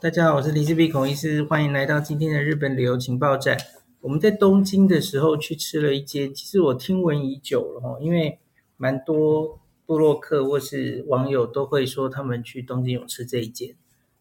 [0.00, 3.58] 大家好，我是林氏璧孔医师，欢迎来到今天的日本旅游情报站。
[4.00, 8.38] 我们在东京的时候去吃了一间，其实我听闻已久了哈，因为
[8.76, 13.74] 蛮多部落客或是网友都会说他们去东京有吃这一间，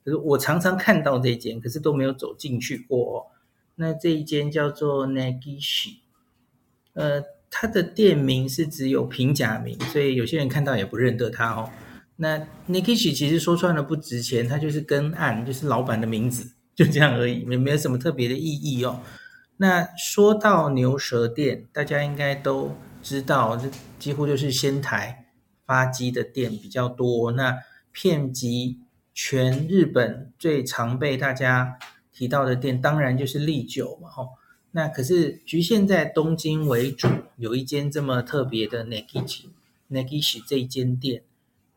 [0.03, 3.25] 可是我常常看到这一间，可是都没有走进去过哦。
[3.75, 5.97] 那这一间叫做 Nagishi，
[6.93, 11.69] 呃，它的店名是只有平假名，所以有些人看到也不认得它哦。
[12.17, 19.01] 那 Negishi 其实说穿了不值钱，它就是根案，就是老板的名字，就这样而已，没没有什么特别的意义哦。
[19.57, 25.25] 那说到牛舌店，大家应该都知道，这几乎就是仙台
[25.65, 27.31] 发迹的店比较多。
[27.31, 27.57] 那
[27.91, 28.79] 遍及
[29.13, 31.77] 全日本最常被大家
[32.11, 34.29] 提到的店，当然就是利久嘛，吼。
[34.71, 37.07] 那可是局限在东京为主，
[37.37, 41.23] 有一间这么特别的 Negishi，Negishi 这一间店。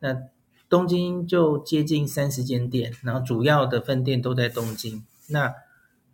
[0.01, 0.23] 那
[0.67, 5.05] 东京就接近三十间店，然后主要的分店都在东京。
[5.27, 5.53] 那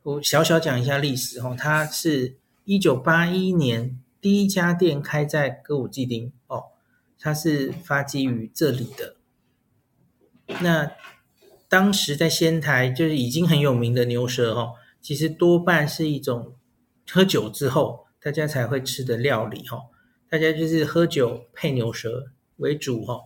[0.03, 6.65] 我小小讲一下历史哦，它是一九八一年第一家店开在歌舞伎町哦，
[7.19, 9.15] 它是发迹于这里的。
[10.61, 10.91] 那
[11.69, 16.55] 当时在仙台就是已经很有名的牛舌哦，其实多半是一种
[17.09, 19.85] 喝酒之后大家才会吃的料理哦，
[20.29, 23.23] 大家就是喝酒配牛舌为主哦。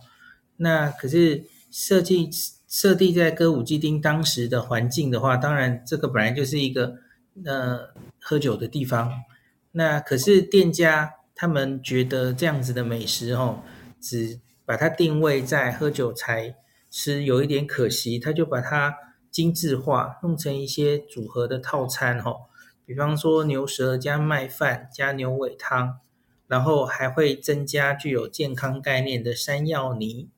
[0.56, 2.28] 那可是设计
[2.68, 6.96] 设定在歌舞伎町当时的环境的话，当然这个本来就是一个
[7.44, 7.88] 呃
[8.20, 9.12] 喝酒的地方。
[9.72, 13.62] 那可是店家他们觉得这样子的美食哦，
[14.00, 16.54] 只把它定位在喝酒才
[16.90, 18.18] 吃，有一点可惜。
[18.18, 18.94] 他就把它
[19.30, 22.42] 精致化，弄成一些组合的套餐哦，
[22.84, 25.98] 比方说牛舌加麦饭加牛尾汤，
[26.46, 30.28] 然后还会增加具有健康概念的山药泥。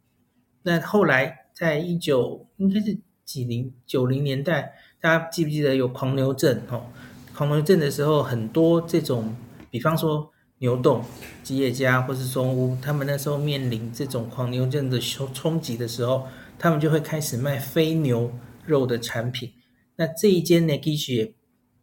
[0.67, 6.63] 那后来，在一九应该是几零九零年代，大家记不记得有狂牛症？
[6.71, 6.87] 哦，
[7.35, 9.37] 狂牛症的时候，很多这种，
[9.71, 11.05] 比方说牛洞、
[11.43, 16.27] 吉野家或是松屋，他们那时候面临这种狂牛症的冲冲击的时候，
[16.59, 18.33] 他们就会开始卖非牛
[18.65, 19.53] 肉的产品。
[19.97, 21.35] 那这一间 Negishi 也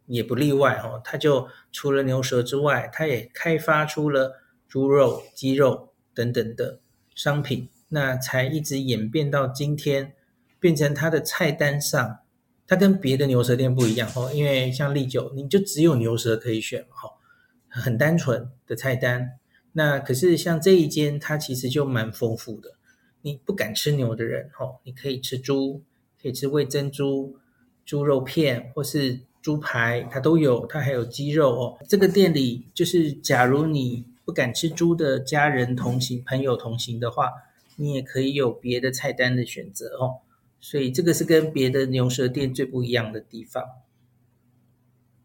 [0.06, 6.80] 也不例外哦，它就除了牛舌之外，它也开发出了猪肉、鸡肉等等的
[7.14, 7.68] 商品。
[7.94, 10.14] 那才一直演变到今天，
[10.58, 12.20] 变成它的菜单上，
[12.66, 17.20] 它跟别的牛舌店不一样哦，因为像利久，你就只有牛舌可以选哦，
[17.68, 19.32] 很单纯的菜单。
[19.72, 22.70] 那可是像这一间，它其实就蛮丰富的。
[23.20, 25.82] 你不敢吃牛的人哦，你可以吃猪，
[26.20, 27.36] 可以吃味珍猪、
[27.84, 31.78] 猪肉片或是猪排，它都有，它还有鸡肉哦。
[31.86, 37.30] 这个店里就是，假如你不敢吃猪的家人同行、朋友同行的话。
[37.82, 40.22] 你也可以有别的菜单的选择哦，
[40.60, 43.60] 所以这个是跟别的牛舌店最不一样的地方。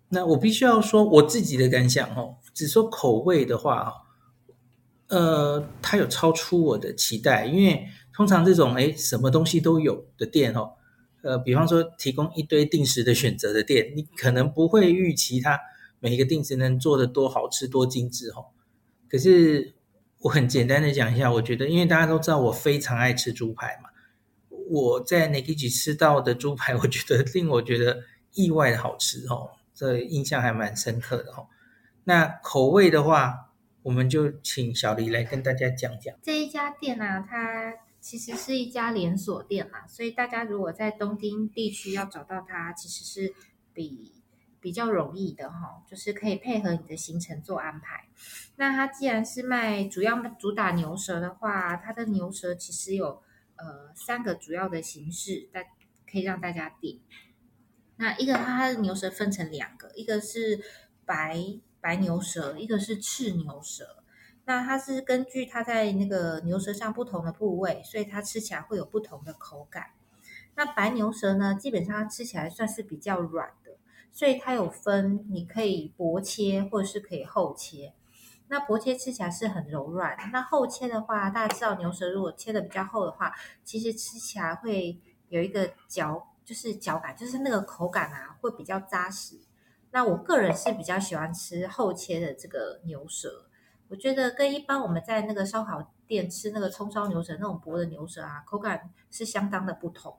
[0.09, 3.94] 那我必须要说我自己的感想哦，只说口味的话，
[5.09, 10.74] 呃，它有超出我的期待，因为通常这种诶什么东西都有的店哦，
[11.22, 15.59] 呃，比方说提供一堆定时的选择的店，你可能不会预期它
[16.00, 18.47] 每一个定时能做的多好吃多精致哦，
[19.07, 19.76] 可是。
[20.19, 23.89] 我很简单的讲一下，我觉得，因为大家都知道我非常爱吃猪排嘛，
[24.69, 31.47] 我在 Negishi 吃到的猪排，我觉得令我觉得意外的好吃哦，这印象还蛮深刻的哦。
[32.03, 33.51] 那口味的话，
[33.83, 36.16] 我们就请小黎来跟大家讲讲。
[36.23, 43.33] 这一家店呢、它其实是一家连锁店嘛，所以大家如果在东京地区要找到它，其实是
[43.73, 44.16] 比。
[44.67, 48.03] 比较容易的哈，就是可以配合你的行程做安排。
[48.57, 53.23] 那它既然是卖主要主打牛舌的话，它的牛舌其实有
[53.56, 55.63] 呃三个主要的形式，大
[56.06, 56.97] 可以让大家点。
[57.95, 60.59] 那一个它的牛舌分成两个，一个是
[61.06, 61.41] 白
[61.79, 64.03] 白牛舌，一个是赤牛舌。
[64.44, 69.91] 那它是根据它在那个牛舌上不同的部位，所以它吃起来会有不同的口感。
[70.56, 73.53] 那白牛舌呢，基本上它吃起来算是比较软。
[74.18, 77.94] 所以它有分，你可以薄切或者是可以厚切。
[78.48, 83.31] 那薄切吃起来是很柔软，那厚切的话，大家知道牛舌如果切的比较厚的话，
[83.64, 85.00] 其实吃起来会
[85.30, 89.38] 有一个嚼，就是嚼感，就是那个口感啊会比较扎实。
[89.92, 93.46] 那我个人是比较喜欢吃厚切的这个牛舌，
[93.88, 100.18] 我觉得跟一般我们在那个烧烤店吃那个葱烧牛舌那种薄的牛舌啊，口感是相当的不同。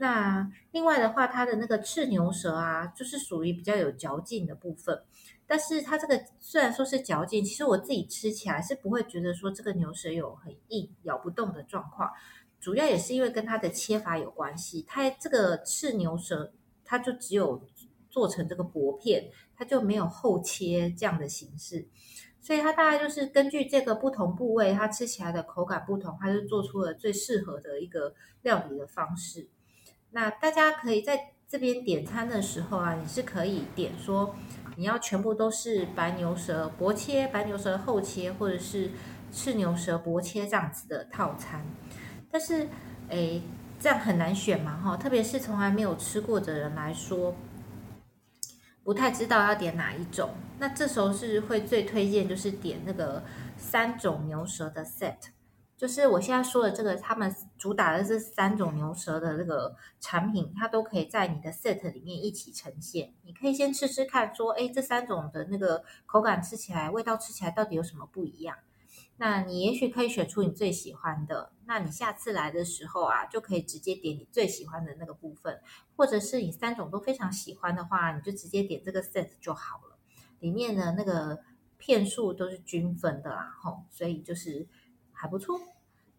[0.00, 5.02] 那另外的话，它的那个赤牛舌啊，就是属于比较有嚼劲的部分。
[5.46, 12.10] 但是它这个虽然说是嚼劲，其实我自己吃起来是不会觉得说这个牛舌有很硬咬不动的状况。
[12.60, 14.84] 主要也是因为跟它的切法有关系。
[14.86, 16.52] 它这个赤牛舌，
[16.84, 17.60] 它就只有
[18.10, 21.88] 做成这个薄片，它就没有厚切这样的形式。
[22.40, 29.48] 所以它大概就是根据这个不同部位，它吃起来的口感不同，它就做出了最适合的一个料理的方式。
[30.10, 34.34] 那大家可以在这边点餐的时候啊，你是可以点说
[34.76, 38.90] 你要全部都是白牛舌薄切、白牛舌厚切，或者是
[39.32, 41.64] 赤牛舌薄切这样子的套餐。
[42.30, 42.68] 但是，
[43.08, 43.42] 诶，
[43.80, 47.34] 这样很难选嘛，哈，特别是从来没有吃过的人来说，
[48.84, 50.30] 不太知道要点哪一种。
[50.58, 53.22] 那这时候是会最推荐就是点那个
[53.56, 55.16] 三种牛舌的 set。
[55.78, 63.14] 就是我现在说的这个，他们主打的是三种牛舌的这个产品，它都可以在你的 set 里面一起呈现。
[63.22, 68.56] 你可以先吃吃看，说，哎，这三种的那个口感吃起来、味道吃起来到底有什么不一样？
[69.18, 71.52] 那你也许可以选出你最喜欢的。
[71.64, 75.60] 那你下次来的时候啊，就可以直接点你最喜欢的那个部分，
[75.94, 79.96] 或者是你三种都非常喜欢的话，你就直接点这个 set 就好了。
[80.40, 81.38] 里面的那个
[81.76, 84.66] 片数都是均分的啦，吼，所以就是。
[85.20, 85.60] 还不错，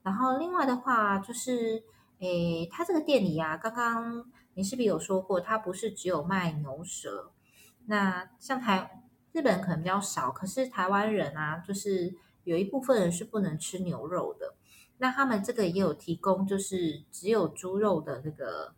[0.03, 1.81] 然后另外的话就是，
[2.19, 7.31] 诶，他这个店里啊，刚刚你是不是有说过，他不是只有卖牛舌？
[7.85, 12.13] 那像台日本可能比较少，可是台湾人啊，就是
[12.43, 14.55] 有一部分人是不能吃牛肉的。
[14.97, 18.75] 那他们这个也有提供，就是只有猪肉的那个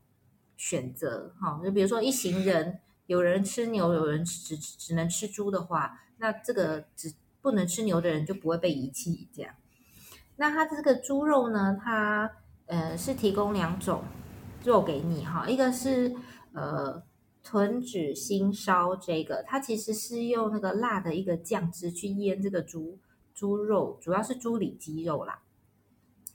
[0.56, 9.56] 选择，哈，就比如说一行人，有人吃牛，有人只只能吃猪的话，那这个只不能吃牛的人就不会被遗弃，这样。
[10.42, 12.32] 那它这个猪肉呢，它
[12.66, 14.02] 呃是提供两种
[14.64, 16.16] 肉给你哈，一个是
[16.54, 17.04] 呃
[17.44, 22.98] 豚脂心烧，这个它其实是用那个辣的一个酱汁去腌这个猪
[23.36, 25.44] 猪肉，主要是猪里脊肉啦。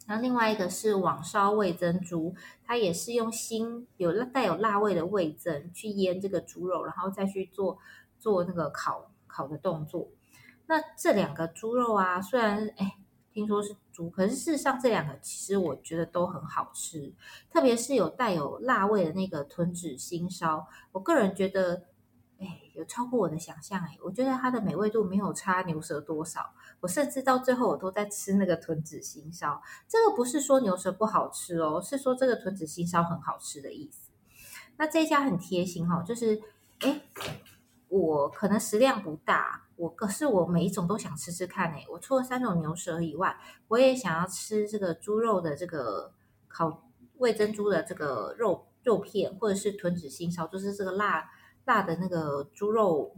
[0.06, 2.32] 然后另外一个是网烧味增猪，
[2.64, 7.78] 它也是用腥有带有辣味的味增去腌这个猪肉，然后再去做
[8.20, 10.10] 做那个烤烤的动作。
[10.66, 12.98] 那这两个猪肉啊，虽然哎。
[13.36, 17.12] 听说是猪，可是事实上这两个其实我觉得都很好吃，
[17.50, 21.82] 特别是有带有辣味的那个豚脂新烧，我个人觉得，
[22.40, 34.10] 哎，有超过我的想象哎，我觉得它的美味度没有差牛舌多少，我甚至到最后我都在吃那个豚脂新烧，这个不是说牛舌不好吃哦，是说这个豚脂新烧很好吃的意思。
[34.78, 36.40] 那这家很贴心哈，就是
[36.80, 37.02] 哎。
[37.98, 41.86] 我可能食量不大，我可是我每一种都想吃吃看诶。
[41.90, 43.36] 我除了三种牛舌以外，
[43.68, 46.12] 我也想要吃这个猪肉的这个
[46.48, 51.30] 烤味珍猪的这个肉肉片，或者是豚脂腥烧，就是这个辣
[51.64, 53.16] 辣的那个猪肉，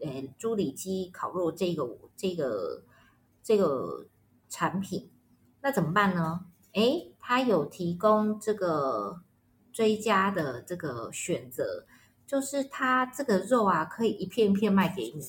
[0.00, 2.84] 诶，猪里脊烤肉这个这个
[3.42, 4.06] 这个
[4.48, 5.10] 产品，
[5.60, 6.46] 那怎么办呢？
[6.72, 9.22] 诶，它有提供这个
[9.72, 11.86] 追加的这个选择。
[12.26, 15.22] 就是它这个肉啊，可以一片一片卖给你。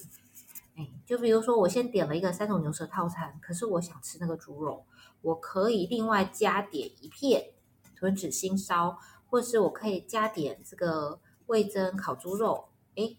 [0.75, 4.85] 哎，就比如说我先点了一个三种牛舌套餐，可是我想吃那个猪肉，
[5.21, 7.51] 我可以另外加点一片
[7.95, 8.97] 豚脂腥烧，
[9.27, 12.69] 或是我可以加点这个味噌烤猪肉。
[12.95, 13.15] 哎，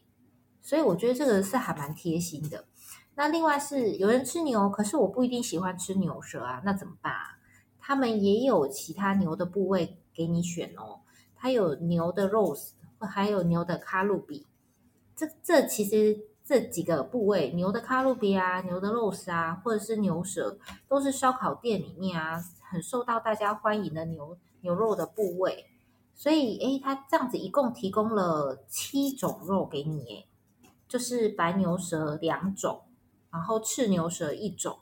[0.61, 2.67] 所以我觉得这个是还蛮贴心的。
[3.15, 7.39] 那另外是有人吃牛，可是我不一定喜欢吃牛舌啊，那怎么办啊？
[7.81, 11.01] 他们也有其他牛的部位给你选哦，
[11.35, 12.75] 它有牛的肉丝。
[13.07, 14.47] 还有牛的卡路比，
[15.15, 25.67] 这这其实这几个部位，牛的卡路比啊，牛的肉丝啊，或者是牛舌，都是烧烤店里面啊很受到大家欢迎的牛牛肉的部位。
[26.15, 30.29] 所以，诶，它这样子一共提供了七种肉给你，诶，
[30.89, 32.83] 就是白牛舌两种，
[33.31, 34.79] 然后赤牛舌一种，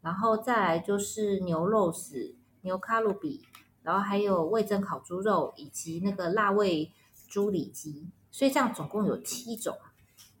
[0.00, 3.42] 然后再来就是牛肉丝、牛卡路比，
[3.82, 6.90] 然后还有味噌烤猪肉以及那个辣味。
[7.32, 9.74] 猪里脊，所以这样总共有七种。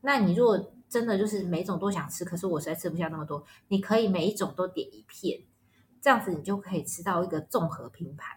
[0.02, 5.40] 那你如果真的就是每种都想吃，可是我实在吃不下那么多，你可以每一种都点一片，
[6.02, 8.36] 这样子你就可以吃到一个综合拼盘。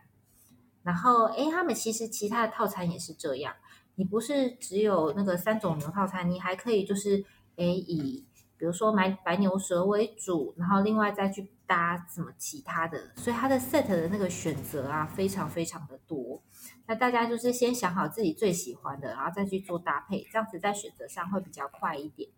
[0.83, 3.53] 然后，诶，他们其实其他的套餐也是这样，
[3.95, 7.25] 你不是只有那个三种牛套餐，你还可以就是
[7.57, 8.25] 诶以
[8.57, 16.41] 比如说买白牛舌为主，然后另外再去搭什么其他的，所以它的 set 的那个选择啊，非常非常的多。
[16.87, 22.29] 那大家就是先想好自己最喜欢的，然后再去做搭配，这样子在选择上会比较快一点。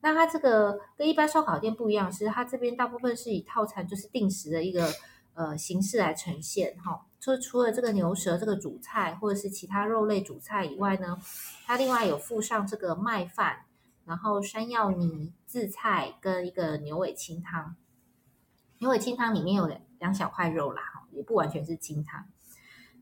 [0.00, 4.88] 那它这个跟一般烧烤店不一样，是它这边大部分是以套餐，就是定时的一个
[5.34, 7.06] 呃形式来呈现哈。
[7.20, 11.16] 就除了这个牛舌这个主菜或者是其他肉类主菜以外呢，
[11.64, 13.66] 它另外有附上这个麦饭，
[14.04, 17.76] 然后山药泥、渍菜跟一个牛尾清汤。
[18.78, 19.70] 牛尾清汤里面有
[20.00, 22.26] 两小块肉啦，也不完全是清汤。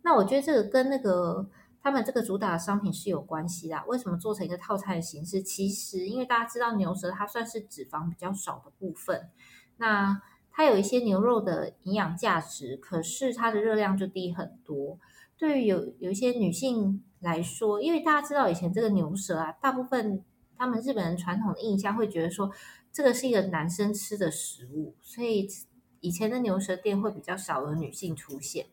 [0.03, 1.49] 那我觉得这个跟那个
[1.83, 3.83] 他们这个主打的商品是有关系的。
[3.87, 5.43] 为什么做成一个套餐的形式？
[5.43, 9.29] 其实因为大家知道牛舌它算是脂肪比较少的部分，
[9.77, 14.99] 那它有一些牛肉的营养价值，可是它的热量就低很多。
[15.39, 20.23] 对于有有一些女性来说，因为大家知道以前这个牛舌啊，大部分
[20.57, 22.51] 他们日本人传统的印象会觉得说
[22.93, 25.49] 这个是一个男生吃的食物，所以
[26.01, 28.67] 以前的牛舌店会比较少有女性出现。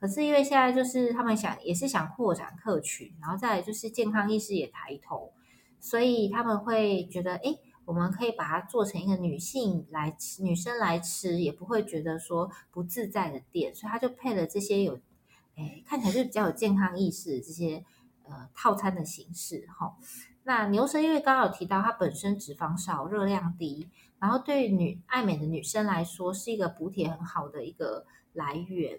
[0.00, 5.34] 可是因为现在就是他们想也是想扩展客群，然后再来就是健康意识也抬头，
[5.78, 7.54] 所以他们会觉得，哎，
[7.84, 14.98] 我们可以把它做成一个女性来吃，女生来吃也不会觉得说不自在的店，所以他就配了这些有，
[15.56, 17.84] 哎，看起来就比较有健康意识的这些
[18.24, 19.94] 呃套餐的形式哈。
[20.44, 23.86] 那牛舌因为刚好提到它本身脂肪少，热量低，
[24.18, 28.98] 然后对女爱美的女生来说是一个补铁很好的一个来源。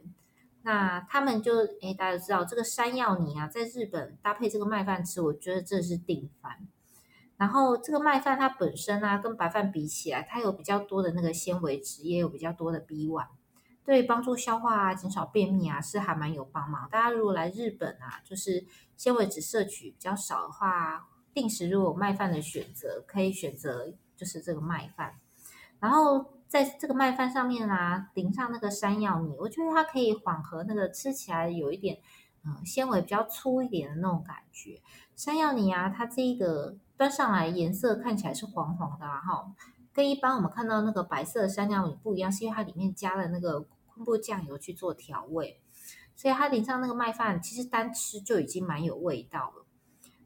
[0.64, 6.68] 那他们就诶，大家都知道这个山药泥啊，在日本搭配这个麦饭吃，我觉得这是定番。
[7.38, 13.26] 然后这个麦饭它本身啊，跟白饭比起来，它有比较多的那个纤维质，也有比较多的 B1，
[13.84, 16.88] 对帮助消化啊、减少便秘啊，是还蛮有帮忙。
[16.92, 18.64] 大家如果来日本啊，就是
[18.96, 25.16] 纤维质摄取比较少的话，定时如果有麦饭的选择，可以选择就是这个麦饭，
[25.80, 26.34] 然后。
[26.52, 31.98] 在这个麦饭上面啊，淋上那个山药泥，我觉得它可以缓和那个吃起来有一点，
[32.44, 34.82] 嗯，纤维比较粗一点的那种感觉。
[35.16, 39.56] 山药泥啊，它这一个端上来颜色看起来是黄黄的哈，
[39.94, 45.62] 跟一般我们看到那个白色的山药泥不一样，是因为它里面加了那个昆布酱油去做调味，
[46.18, 49.66] 所以它淋上那个麦饭，其实单吃就已经蛮有味道了。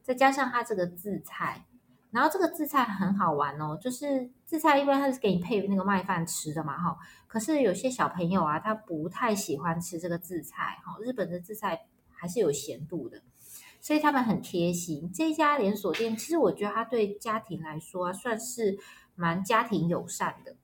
[0.02, 1.68] 再加上它这个渍菜。
[2.12, 6.98] 然后这个渍菜很好玩哦，就是自菜一般它是给你配那个麦饭吃的嘛，哈。
[7.28, 10.98] 可是有些小朋友啊，他不太喜欢吃这个自菜，哈。
[11.02, 13.22] 日本的自菜还是有咸度的，
[13.82, 15.12] 所以他们很贴心。
[15.14, 18.78] 这家连锁店，其实我觉得它对家庭来说啊，算是
[19.14, 20.56] 蛮家庭友善的。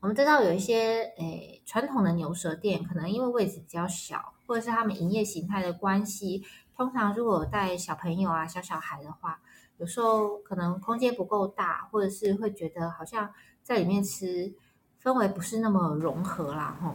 [0.00, 6.44] 我们知道有一些诶传统的牛舌店，可能因为位置比较小，或者是他们营业形态的关系，
[6.76, 9.40] 通常如果带小朋友啊、小小孩的话。
[9.80, 13.32] 有时候可能空间不够大，或者是会觉得好像
[13.62, 14.54] 在里面吃
[15.02, 16.94] 氛围不是那么融合啦，吼。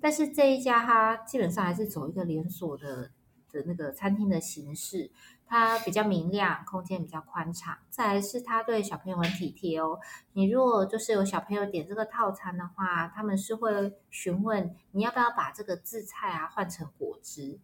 [0.00, 3.10] 但是这一家它基本上还是走一个连锁的
[3.52, 5.12] 的那个餐厅的形式，
[5.46, 7.78] 它比较明亮，空间比较宽敞。
[7.88, 10.00] 再来是它对小朋友很体贴哦。
[10.32, 17.60] 你如果就是有小朋友点这个套餐的话，他们是会询问你要不要把这个制菜啊换成果汁。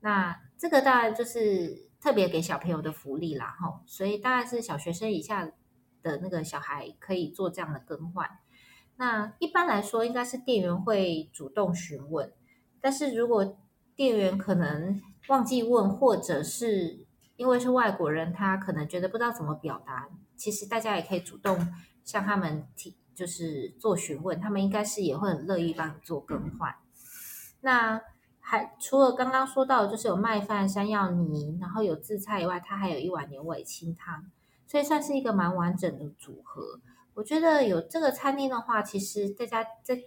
[0.00, 1.88] 那这个当然就是。
[2.00, 5.50] 特别给小朋友的福利啦，吼，所以大概是小学生以下
[6.00, 8.38] 的那个小孩可以做这样的更换。
[8.94, 12.32] 那一般来说，应该是店员会主动询问，
[12.80, 13.58] 但是如果
[13.96, 21.74] 店员可能忘记问，或者是因为是外国人，他可能觉得不知道怎么表达，其实大家也可以主动
[22.04, 26.76] 向他们提，就是做询问，他们应该是也会很乐意帮你做更换。
[27.62, 28.00] 那。
[28.50, 34.24] 还除了刚刚说到，就是有麦饭、山药泥，然后有渍菜以外，它还有一碗牛尾清汤，
[34.66, 36.80] 所以算是一个蛮完整的组合。
[37.12, 40.02] 我觉得有这个餐厅的话，其实大家在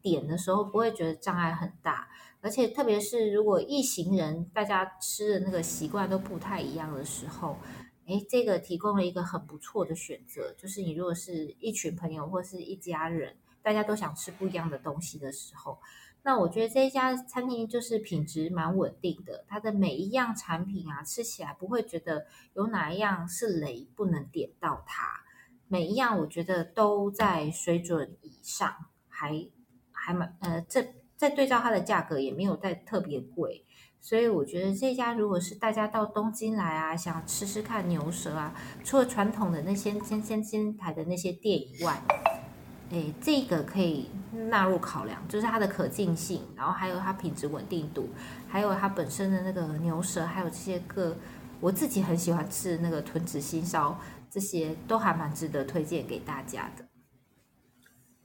[0.00, 2.08] 点的时候不会觉得障碍很大，
[2.40, 7.58] 而且特别是如果一行人大家吃的那个习惯都不太一样的时候，
[8.06, 10.54] 诶，这个提供了一个很不错的选择。
[10.56, 15.76] 就是你如果是一群朋友或是一家人，大家都想吃不一样的东西的时候。
[16.24, 25.24] 那我觉得这一家餐厅就是品质蛮稳定的，它的每一样产品啊，吃起来不会觉得有哪一样是雷不能点到它，
[25.66, 28.72] 每一样我觉得都在水准以上，
[29.08, 29.48] 还
[29.90, 33.64] 还蛮呃，这在对照它的价格也没有再特别贵，
[34.00, 42.00] 所以我觉得这家如果是大家到东京来啊，想吃吃看牛舌啊，除了传统的那些尖尖尖台的那些店以外。
[42.92, 44.10] 哎，这个可以
[44.50, 48.10] 纳入考量，就是它的可进性，然后还有它品质稳定度，
[48.46, 51.16] 还有它本身的那个牛舌，还有这些个
[51.58, 53.98] 我自己很喜欢吃的那个豚脂腥烧，
[54.30, 56.84] 这些都还蛮值得推荐给大家的。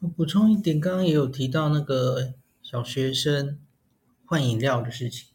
[0.02, 3.60] 我补充一点，刚刚也有提到那个小学生
[4.26, 5.30] 换饮料的事情，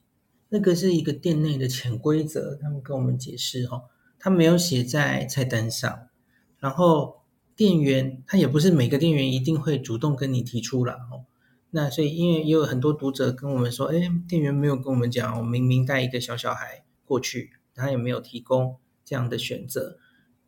[0.50, 3.84] 那个是一个店内的潜规则，他们跟我们解释哦，
[4.18, 6.08] 他没有写在菜单上，
[6.58, 7.21] 然后。
[7.56, 11.24] 店员他也不是每个店员一定会主动跟你提出来哦，
[11.70, 19.98] 那所以因为也有很多读者跟我们说，哎，店员没有跟我们讲，我明明带一个小小孩过去，他也没有提供这样的选择，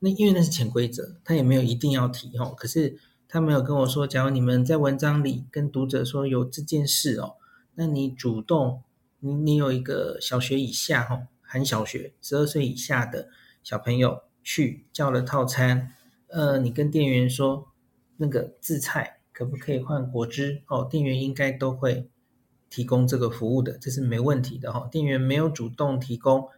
[0.00, 7.34] 那因为那是潜规则，他也没有一定要提哦，可是他没有跟我说，假如你们在文章里跟读者说有这件事哦，
[7.74, 8.82] 那你主动，
[9.20, 13.28] 你你有一个小学以下哈，含小学十二岁以下的
[13.62, 15.92] 小朋友去叫了套餐，
[16.34, 17.68] 呃，你跟店员说
[18.16, 20.84] 那个自菜可不可以换果汁哦？
[20.84, 22.10] 店员应该都会
[22.68, 24.88] 提供这个服务的，这是没问题的哈。
[24.90, 26.48] 店员没有主动提供。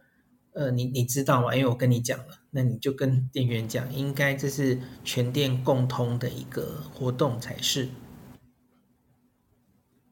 [0.53, 1.55] 呃，你你知道吗？
[1.55, 7.89] 因为我跟你讲了，那你就跟店员讲，应该这是全店共通的一个活动才是。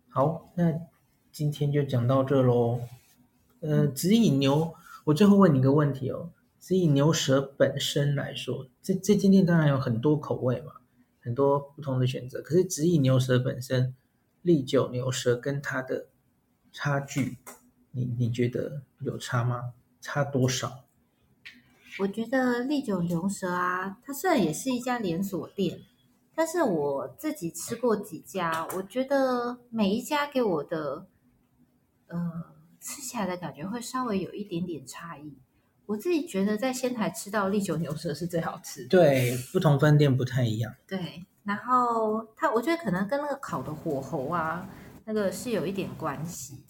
[0.10, 0.79] 好，那
[1.31, 2.81] 今天就讲到这喽。
[3.62, 6.29] 呃，只以牛，我最后问你一个问题哦，
[6.65, 10.77] 只以牛舌本身来说，这这间店当然有很多口味嘛，
[11.22, 12.41] 很多不同的选择。
[12.41, 13.93] 可是只以牛舌本身，
[14.41, 16.07] 利久牛舌跟它的
[16.72, 17.38] 差距，
[17.91, 19.75] 你你觉得有差吗？
[20.01, 20.86] 差多少？
[22.00, 25.81] 我觉得利久牛舌啊，它虽然也是一家连锁店，
[26.34, 31.05] 但是我自己吃过几家，我觉得每一家给我的，
[32.07, 35.38] 呃，吃起来的感觉会稍微有一点点差异。
[35.87, 38.89] 我自己觉得在仙台吃到利久牛舌是最好吃的。
[38.89, 40.73] 对，不同分店不太一样。
[40.87, 44.67] 对，然后它，我觉得可能跟那个烤的火候啊，
[45.05, 46.63] 那个是有一点关系。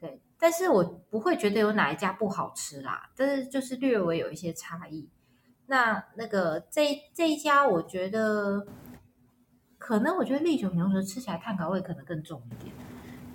[0.00, 5.08] 对但是我不会觉得有哪一家不好吃啦，但是就是略微有一些差异。
[5.66, 8.66] 那那个这这一家，我觉得
[9.78, 12.74] 可能我觉得利久牛舌吃起来碳烤味可能更重一点。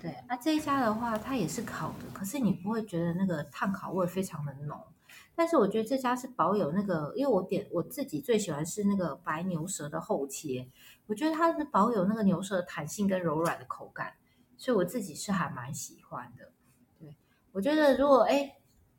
[0.02, 4.78] 对，那这一家的话，它也是烤的，可是你不会觉得那个碳烤味非常的浓。
[5.42, 10.70] 但是我觉得这家是保有那个，因为我点我自己最喜欢是那个白牛舌的厚切，
[11.08, 14.14] 我觉得它是保有那个牛舌的弹性跟柔软的口感，
[14.56, 16.52] 所以我自己是还蛮喜欢的。
[17.00, 17.16] 对
[17.54, 18.56] 我觉得如果哎，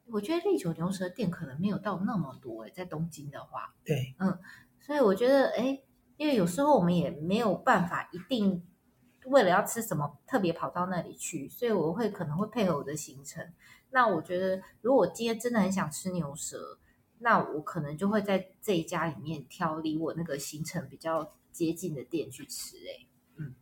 [0.06, 4.36] 我觉得利久牛舌店可能没有到那么多哎，在东京的话，对，嗯，
[4.80, 5.80] 所以我觉得哎，
[6.16, 8.66] 因为有时候我们也没有办法一定
[9.26, 13.52] 为了要吃什么特别跑到那里去，所以我会可能会配合我的行程。
[13.92, 16.78] 那我觉得如果我今天真的很想吃牛舌，
[17.18, 22.76] 那我可能就会在这一家里面挑离我那个行程比较接近的店去吃。
[22.78, 23.54] 哎，嗯，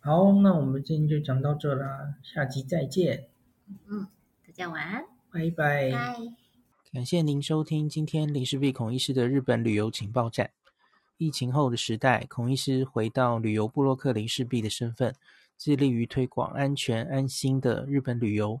[0.00, 3.28] 好，那我们今天就讲到这啦，下集再见。
[3.86, 4.06] 嗯，
[4.46, 5.90] 大家晚安，拜拜。
[6.92, 10.50] 感谢您收听今天林氏璧孔医师的日本旅游情报站。
[11.18, 15.14] 疫情后的时代，孔医师回到旅游布洛克林氏璧的身份，
[15.56, 18.60] 致力于推广安全安心的日本旅游，